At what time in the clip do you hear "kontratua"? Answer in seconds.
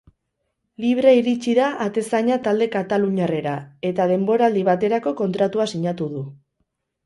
5.23-5.73